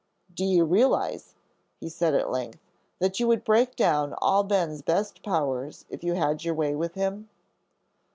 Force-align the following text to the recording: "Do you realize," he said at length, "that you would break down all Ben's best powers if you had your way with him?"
"Do 0.33 0.43
you 0.45 0.65
realize," 0.65 1.35
he 1.79 1.87
said 1.87 2.15
at 2.15 2.31
length, 2.31 2.59
"that 2.97 3.19
you 3.19 3.27
would 3.27 3.43
break 3.43 3.75
down 3.75 4.15
all 4.19 4.43
Ben's 4.43 4.81
best 4.81 5.21
powers 5.21 5.85
if 5.91 6.03
you 6.03 6.15
had 6.15 6.43
your 6.43 6.55
way 6.55 6.73
with 6.73 6.95
him?" 6.95 7.29